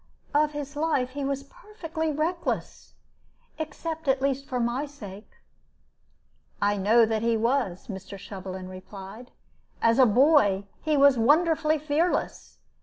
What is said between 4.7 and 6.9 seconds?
sake." "I